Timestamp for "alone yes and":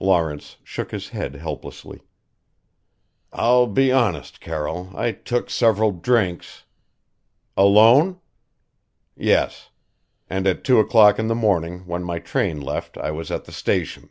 7.58-10.46